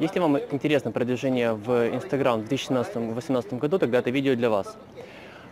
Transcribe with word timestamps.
Если 0.00 0.18
вам 0.18 0.38
интересно 0.38 0.92
продвижение 0.92 1.52
в 1.52 1.90
Instagram 1.94 2.40
в 2.40 2.50
2017-2018 2.50 3.58
году, 3.58 3.78
тогда 3.78 3.98
это 3.98 4.08
видео 4.08 4.34
для 4.34 4.48
вас. 4.48 4.78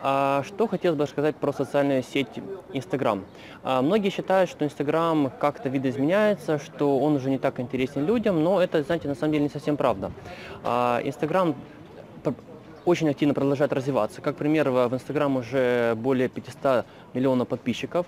А 0.00 0.42
что 0.44 0.66
хотелось 0.66 0.98
бы 0.98 1.06
сказать 1.06 1.36
про 1.36 1.52
социальную 1.52 2.02
сеть 2.02 2.26
Instagram. 2.72 3.24
А, 3.62 3.82
многие 3.82 4.10
считают, 4.10 4.50
что 4.50 4.64
Instagram 4.64 5.30
как-то 5.38 5.68
видоизменяется, 5.68 6.58
что 6.58 6.98
он 6.98 7.14
уже 7.14 7.30
не 7.30 7.38
так 7.38 7.60
интересен 7.60 8.04
людям, 8.04 8.42
но 8.42 8.60
это, 8.60 8.82
знаете, 8.82 9.06
на 9.06 9.14
самом 9.14 9.34
деле 9.34 9.44
не 9.44 9.48
совсем 9.48 9.76
правда. 9.76 10.10
А, 10.64 11.00
Instagram 11.04 11.54
очень 12.84 13.08
активно 13.08 13.34
продолжает 13.34 13.72
развиваться. 13.72 14.20
Как 14.20 14.36
пример, 14.36 14.70
в 14.70 14.92
Instagram 14.92 15.36
уже 15.36 15.94
более 15.96 16.28
500 16.28 16.84
миллионов 17.14 17.48
подписчиков. 17.48 18.06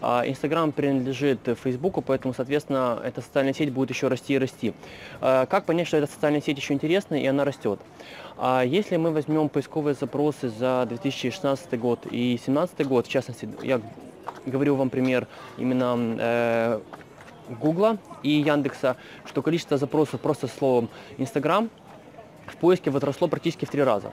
Инстаграм 0.00 0.72
принадлежит 0.72 1.40
Фейсбуку, 1.62 2.02
поэтому, 2.02 2.34
соответственно, 2.34 3.00
эта 3.04 3.20
социальная 3.20 3.52
сеть 3.52 3.72
будет 3.72 3.90
еще 3.90 4.08
расти 4.08 4.34
и 4.34 4.38
расти. 4.38 4.74
А, 5.20 5.46
как 5.46 5.64
понять, 5.64 5.86
что 5.86 5.96
эта 5.96 6.10
социальная 6.10 6.40
сеть 6.40 6.56
еще 6.56 6.74
интересна 6.74 7.14
и 7.14 7.26
она 7.26 7.44
растет? 7.44 7.80
А, 8.36 8.62
если 8.62 8.96
мы 8.96 9.10
возьмем 9.12 9.48
поисковые 9.48 9.94
запросы 9.94 10.48
за 10.48 10.86
2016 10.88 11.78
год 11.78 12.06
и 12.06 12.36
2017 12.36 12.86
год, 12.86 13.06
в 13.06 13.10
частности, 13.10 13.48
я 13.62 13.80
говорю 14.44 14.76
вам 14.76 14.90
пример 14.90 15.26
именно 15.58 15.96
э, 16.18 16.80
Гугла 17.48 17.98
и 18.22 18.30
Яндекса, 18.30 18.96
что 19.24 19.42
количество 19.42 19.76
запросов 19.76 20.20
просто 20.20 20.48
словом 20.48 20.88
Инстаграм 21.18 21.70
в 22.46 22.56
поиске 22.56 22.90
возросло 22.90 23.28
практически 23.28 23.64
в 23.64 23.70
три 23.70 23.82
раза. 23.82 24.12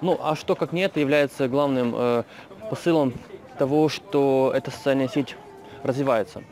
Ну, 0.00 0.18
а 0.22 0.34
что, 0.36 0.54
как 0.54 0.72
не 0.72 0.82
это, 0.82 1.00
является 1.00 1.48
главным 1.48 1.94
э, 1.94 2.22
посылом 2.70 3.12
того, 3.58 3.88
что 3.88 4.52
эта 4.54 4.70
социальная 4.70 5.08
сеть 5.08 5.36
развивается. 5.82 6.42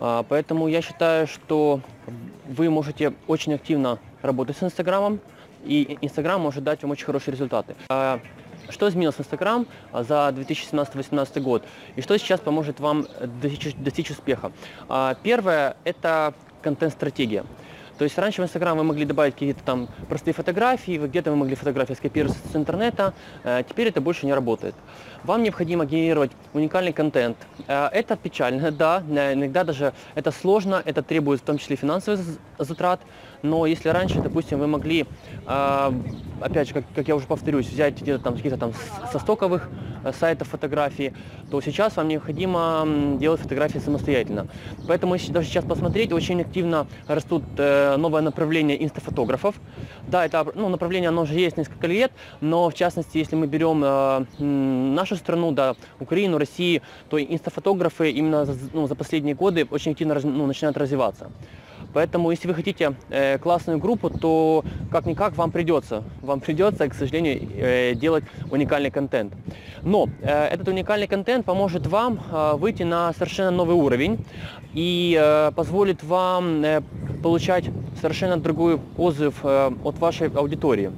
А, 0.00 0.24
поэтому 0.28 0.66
я 0.66 0.82
считаю, 0.82 1.28
что 1.28 1.80
вы 2.48 2.68
можете 2.70 3.14
очень 3.28 3.54
активно 3.54 4.00
работать 4.22 4.56
с 4.56 4.62
Инстаграмом, 4.64 5.20
и 5.64 5.96
Инстаграм 6.00 6.40
может 6.40 6.64
дать 6.64 6.82
вам 6.82 6.90
очень 6.90 7.06
хорошие 7.06 7.32
результаты. 7.32 7.76
А, 7.88 8.18
что 8.68 8.88
изменилось 8.88 9.14
в 9.14 9.20
Инстаграм 9.20 9.66
за 9.92 10.34
2017-2018 10.36 11.40
год 11.40 11.62
и 11.94 12.00
что 12.00 12.18
сейчас 12.18 12.40
поможет 12.40 12.80
вам 12.80 13.06
достичь, 13.40 13.74
достичь 13.76 14.10
успеха? 14.10 14.50
А, 14.88 15.14
первое– 15.22 15.76
это 15.84 16.34
контент-стратегия. 16.62 17.44
То 18.02 18.04
есть 18.04 18.18
раньше 18.18 18.42
в 18.42 18.44
Инстаграм 18.44 18.76
вы 18.76 18.82
могли 18.82 19.04
добавить 19.04 19.34
какие-то 19.34 19.62
там 19.62 19.88
простые 20.08 20.34
фотографии, 20.34 20.98
где-то 20.98 21.30
вы 21.30 21.36
могли 21.36 21.54
фотографии 21.54 21.94
скопировать 21.94 22.36
с 22.52 22.56
интернета, 22.56 23.14
э, 23.44 23.62
теперь 23.68 23.86
это 23.86 24.00
больше 24.00 24.26
не 24.26 24.34
работает. 24.34 24.74
Вам 25.22 25.44
необходимо 25.44 25.84
генерировать 25.84 26.32
уникальный 26.52 26.92
контент. 26.92 27.36
Э, 27.68 27.86
это 27.92 28.16
печально, 28.16 28.70
да, 28.72 29.04
иногда 29.06 29.62
даже 29.62 29.92
это 30.16 30.32
сложно, 30.32 30.82
это 30.84 31.04
требует 31.04 31.42
в 31.42 31.44
том 31.44 31.58
числе 31.58 31.76
финансовых 31.76 32.18
затрат, 32.58 32.98
но 33.42 33.66
если 33.66 33.88
раньше, 33.88 34.20
допустим, 34.20 34.58
вы 34.58 34.66
могли, 34.66 35.06
э, 35.46 35.92
опять 36.40 36.68
же, 36.68 36.74
как, 36.74 36.84
как 36.94 37.08
я 37.08 37.16
уже 37.16 37.26
повторюсь, 37.26 37.68
взять 37.68 38.00
где-то 38.00 38.22
там 38.22 38.36
какие-то 38.36 38.58
там 38.58 38.72
со 39.10 39.18
стоковых 39.18 39.68
сайтов 40.18 40.48
фотографии, 40.48 41.14
то 41.50 41.60
сейчас 41.60 41.96
вам 41.96 42.08
необходимо 42.08 42.84
делать 43.18 43.40
фотографии 43.40 43.78
самостоятельно. 43.78 44.48
Поэтому 44.88 45.14
если 45.14 45.32
даже 45.32 45.46
сейчас 45.48 45.64
посмотреть, 45.64 46.12
очень 46.12 46.40
активно 46.40 46.88
растут 47.06 47.44
новое 47.56 48.20
направление 48.20 48.82
инстафотографов. 48.82 49.54
Да, 50.08 50.26
это 50.26 50.44
ну, 50.54 50.68
направление, 50.68 51.08
оно 51.08 51.22
уже 51.22 51.34
есть 51.34 51.56
несколько 51.56 51.86
лет, 51.86 52.12
но 52.40 52.68
в 52.68 52.74
частности, 52.74 53.18
если 53.18 53.36
мы 53.36 53.46
берем 53.46 53.82
э, 53.84 54.24
нашу 54.40 55.16
страну, 55.16 55.52
да, 55.52 55.76
Украину, 56.00 56.38
Россию, 56.38 56.82
то 57.08 57.22
инстафотографы 57.22 58.10
именно 58.10 58.46
ну, 58.72 58.86
за 58.86 58.94
последние 58.94 59.34
годы 59.34 59.66
очень 59.70 59.92
активно 59.92 60.18
ну, 60.22 60.46
начинают 60.46 60.76
развиваться. 60.76 61.30
Поэтому, 61.92 62.30
если 62.30 62.48
вы 62.48 62.54
хотите 62.54 62.94
э, 63.10 63.38
классную 63.38 63.78
группу, 63.78 64.10
то 64.10 64.64
как-никак 64.90 65.36
вам 65.36 65.50
придется, 65.50 66.04
вам 66.22 66.40
придется, 66.40 66.88
к 66.88 66.94
сожалению, 66.94 67.48
э, 67.56 67.94
делать 67.94 68.24
уникальный 68.50 68.90
контент. 68.90 69.34
Но 69.82 70.08
э, 70.22 70.46
этот 70.46 70.68
уникальный 70.68 71.06
контент 71.06 71.44
поможет 71.44 71.86
вам 71.86 72.20
э, 72.30 72.52
выйти 72.56 72.82
на 72.84 73.12
совершенно 73.12 73.50
новый 73.50 73.76
уровень 73.76 74.24
и 74.72 75.18
э, 75.20 75.52
позволит 75.54 76.02
вам 76.02 76.64
э, 76.64 76.82
получать 77.22 77.64
совершенно 78.00 78.36
другой 78.36 78.80
отзыв 78.96 79.40
э, 79.42 79.70
от 79.84 79.98
вашей 79.98 80.28
аудитории. 80.28 80.90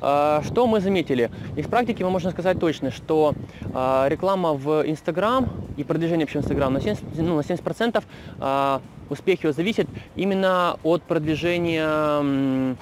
Э, 0.00 0.42
что 0.44 0.66
мы 0.66 0.80
заметили? 0.80 1.30
Из 1.56 1.66
практики 1.66 2.02
мы 2.04 2.10
можем 2.10 2.30
сказать 2.30 2.60
точно, 2.60 2.90
что 2.92 3.34
э, 3.62 4.06
реклама 4.08 4.52
в 4.52 4.86
Instagram 4.86 5.48
и 5.76 5.82
продвижение 5.84 6.26
в 6.26 6.34
Instagram 6.36 6.74
на 6.74 6.78
70%, 6.78 6.98
ну, 7.16 7.36
на 7.36 7.40
70% 7.40 8.80
успех 9.08 9.42
его 9.42 9.52
зависит 9.52 9.88
именно 10.14 10.78
от 10.82 11.02
продвижения 11.02 12.76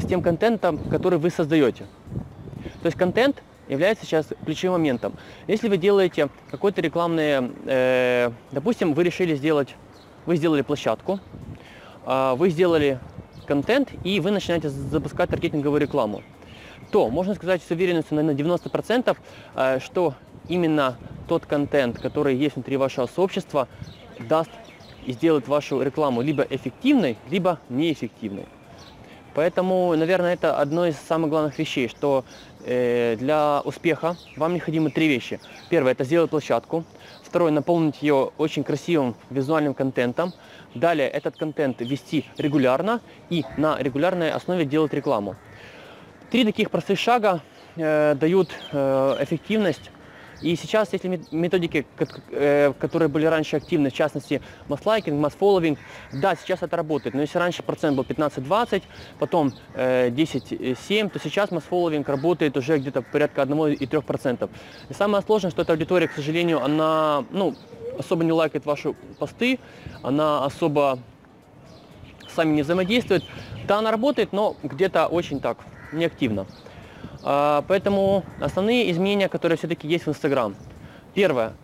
с 0.00 0.06
тем 0.06 0.22
контентом, 0.22 0.78
который 0.78 1.18
вы 1.18 1.30
создаете. 1.30 1.86
То 2.82 2.86
есть 2.86 2.96
контент 2.96 3.42
является 3.68 4.04
сейчас 4.04 4.26
ключевым 4.44 4.80
моментом. 4.80 5.14
Если 5.46 5.68
вы 5.68 5.76
делаете 5.76 6.28
какой-то 6.50 6.80
рекламный, 6.80 7.50
э, 7.66 8.30
допустим, 8.52 8.94
вы 8.94 9.04
решили 9.04 9.34
сделать, 9.34 9.74
вы 10.24 10.36
сделали 10.36 10.62
площадку, 10.62 11.20
э, 12.06 12.34
вы 12.36 12.50
сделали 12.50 13.00
контент 13.46 13.90
и 14.04 14.20
вы 14.20 14.30
начинаете 14.30 14.68
запускать 14.68 15.30
таргетинговую 15.30 15.80
рекламу, 15.80 16.22
то 16.90 17.08
можно 17.08 17.34
сказать 17.34 17.62
с 17.62 17.70
уверенностью 17.70 18.22
на 18.22 18.34
90%, 18.34 19.16
э, 19.54 19.80
что 19.80 20.14
именно 20.48 20.96
тот 21.28 21.46
контент, 21.46 21.98
который 21.98 22.36
есть 22.36 22.54
внутри 22.54 22.76
вашего 22.76 23.06
сообщества, 23.06 23.68
даст 24.20 24.50
и 25.06 25.12
сделает 25.12 25.48
вашу 25.48 25.80
рекламу 25.80 26.20
либо 26.20 26.42
эффективной, 26.42 27.16
либо 27.30 27.58
неэффективной. 27.68 28.46
Поэтому, 29.34 29.94
наверное, 29.94 30.32
это 30.32 30.58
одно 30.58 30.86
из 30.86 30.96
самых 30.96 31.30
главных 31.30 31.58
вещей, 31.58 31.88
что 31.88 32.24
э, 32.64 33.16
для 33.18 33.60
успеха 33.64 34.16
вам 34.36 34.54
необходимы 34.54 34.90
три 34.90 35.08
вещи. 35.08 35.40
Первое– 35.68 35.92
это 35.92 36.04
сделать 36.04 36.30
площадку. 36.30 36.84
Второе– 37.22 37.50
наполнить 37.52 38.00
ее 38.00 38.30
очень 38.38 38.64
красивым 38.64 39.14
визуальным 39.28 39.74
контентом. 39.74 40.32
Далее 40.74 41.08
этот 41.08 41.36
контент 41.36 41.80
вести 41.80 42.24
регулярно 42.38 43.00
и 43.28 43.44
на 43.58 43.78
регулярной 43.78 44.30
основе 44.30 44.64
делать 44.64 44.94
рекламу. 44.94 45.36
Три 46.30 46.44
таких 46.44 46.70
простых 46.70 46.98
шага 46.98 47.42
э, 47.76 48.14
дают 48.14 48.48
э, 48.72 49.16
эффективность 49.20 49.90
и 50.42 50.54
сейчас, 50.56 50.92
если 50.92 51.20
методики, 51.30 51.86
э, 52.30 52.72
которые 52.78 53.08
были 53.08 53.26
раньше 53.26 53.56
активны, 53.56 53.90
в 53.90 53.94
частности, 53.94 54.42
масс-лайкинг, 54.68 55.18
масс-фолловинг, 55.18 55.78
да, 56.12 56.34
сейчас 56.36 56.62
это 56.62 56.76
работает. 56.76 57.14
Но 57.14 57.22
если 57.22 57.38
раньше 57.38 57.62
процент 57.62 57.96
был 57.96 58.04
15-20, 58.04 58.82
потом 59.18 59.52
10-7, 59.74 61.06
э, 61.06 61.08
то 61.08 61.18
сейчас 61.18 61.50
масс-фолловинг 61.50 62.08
работает 62.08 62.56
уже 62.56 62.78
где-то 62.78 63.02
порядка 63.02 63.42
1,3%. 63.42 64.50
И 64.90 64.94
самое 64.94 65.22
сложное, 65.24 65.50
что 65.50 65.62
эта 65.62 65.72
аудитория, 65.72 66.08
к 66.08 66.12
сожалению, 66.12 66.62
она 66.62 67.24
ну, 67.30 67.54
особо 67.98 68.24
не 68.24 68.32
лайкает 68.32 68.66
ваши 68.66 68.92
посты, 69.18 69.58
она 70.02 70.44
особо 70.44 70.98
сами 72.34 72.54
не 72.54 72.62
взаимодействует. 72.62 73.24
Да, 73.66 73.78
она 73.78 73.90
работает, 73.90 74.32
но 74.32 74.56
где-то 74.62 75.06
очень 75.06 75.40
так, 75.40 75.58
неактивно. 75.92 76.46
А, 77.28 77.64
поэтому 77.66 78.22
основные 78.40 78.88
изменения, 78.92 79.28
которые 79.28 79.58
все-таки 79.58 79.88
есть 79.88 80.06
в 80.06 80.08
Instagram. 80.08 80.54
Первое. 81.12 81.54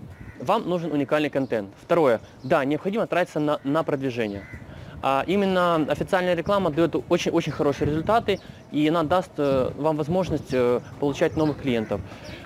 Вам 0.41 0.69
нужен 0.69 0.91
уникальный 0.91 1.31
контент. 1.31 1.71
Второе. 1.81 2.21
Да, 2.43 2.65
необходимо 2.65 3.07
тратиться 3.07 3.39
на, 3.39 3.61
на 3.63 3.85
продвижение. 3.85 4.45
А 5.03 5.23
именно 5.29 5.77
официальная 5.89 6.35
реклама 6.35 6.71
дает 6.71 6.97
очень-очень 7.09 7.53
хорошие 7.53 7.89
результаты, 7.89 8.41
и 8.73 8.89
она 8.89 9.05
даст 9.05 9.31
э, 9.37 9.71
вам 9.77 9.97
возможность 9.97 10.53
э, 10.53 10.81
получать 10.99 11.37
новых 11.37 11.61
клиентов. 11.61 12.01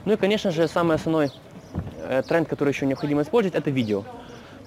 Ну 0.04 0.12
и, 0.12 0.16
конечно 0.16 0.50
же, 0.50 0.69
самый 0.69 0.97
основной 0.97 1.31
э, 2.03 2.22
тренд, 2.28 2.48
который 2.48 2.71
еще 2.75 2.84
необходимо 2.84 3.22
использовать, 3.22 3.54
это 3.59 3.71
видео. 3.71 4.04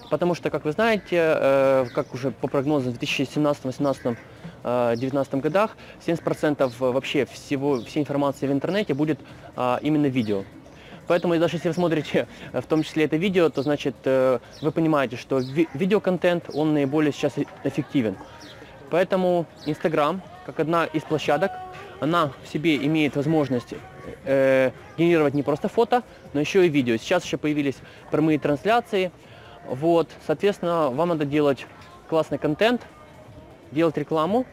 Потому 0.10 0.34
что, 0.34 0.50
как 0.50 0.66
вы 0.66 0.72
знаете, 0.72 1.86
как 1.94 2.16
уже 2.16 2.32
по 2.32 2.48
прогнозам 2.48 2.94
в 2.94 2.98
2017-2018 2.98 4.18
2019 4.64 5.36
годах 5.36 5.78
70% 6.06 6.72
вообще 6.80 7.26
всего, 7.26 7.82
всей 7.84 8.02
информации 8.02 8.48
в 8.48 8.52
интернете 8.52 8.94
будет 8.94 9.20
а, 9.56 9.80
именно 9.82 10.08
видео. 10.08 10.44
Поэтому 11.10 11.36
даже 11.40 11.56
если 11.56 11.70
вы 11.70 11.74
смотрите 11.74 12.28
в 12.54 12.64
том 12.64 12.84
числе 12.84 13.06
это 13.06 13.18
видео, 13.18 13.50
то 13.50 13.64
значит 13.64 13.96
э, 14.06 14.38
вы 14.62 14.72
понимаете, 14.72 15.18
что 15.18 15.40
ви 15.40 15.68
видеоконтент, 15.74 16.52
он 16.54 16.76
наиболее 16.76 17.12
сейчас 17.12 17.34
эффективен. 17.64 18.16
Поэтому 18.92 19.48
Instagram, 19.66 20.22
как 20.46 20.60
одна 20.60 20.86
из 20.86 21.02
площадок, 21.02 21.52
она 22.00 22.32
в 22.44 22.48
себе 22.48 22.76
имеет 22.78 23.16
возможность 23.16 23.74
э, 24.24 24.70
генерировать 25.00 25.34
не 25.34 25.42
просто 25.42 25.68
фото, 25.68 26.04
но 26.34 26.42
еще 26.42 26.64
и 26.64 26.70
видео. 26.70 26.98
Сейчас 26.98 27.26
еще 27.26 27.38
появились 27.38 27.78
прямые 28.12 28.38
трансляции. 28.38 29.12
Вот, 29.66 30.10
соответственно, 30.28 30.92
вам 30.92 31.10
надо 31.10 31.26
делать 31.26 31.66
классный 32.08 32.38
контент, 32.38 32.82
делать 33.72 33.98
рекламу, 33.98 34.46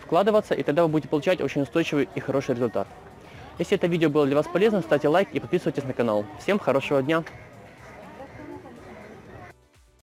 вкладываться, 0.00 0.54
и 0.54 0.62
тогда 0.62 0.82
вы 0.82 0.88
будете 0.88 1.08
получать 1.08 1.40
очень 1.40 1.62
устойчивый 1.62 2.08
и 2.14 2.20
хороший 2.20 2.54
результат. 2.54 2.86
Если 3.58 3.76
это 3.76 3.86
видео 3.86 4.10
было 4.10 4.26
для 4.26 4.36
вас 4.36 4.46
полезным, 4.46 4.82
ставьте 4.82 5.08
лайк 5.08 5.28
и 5.32 5.40
подписывайтесь 5.40 5.84
на 5.84 5.92
канал. 5.92 6.24
Всем 6.40 6.58
хорошего 6.58 7.02
дня! 7.02 7.22